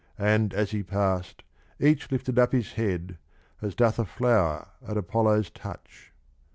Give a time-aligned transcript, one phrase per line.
[0.17, 1.43] And, as he pass'd,
[1.79, 3.19] each lifted up his head,
[3.61, 6.11] As doth a flower at Apollo's touch.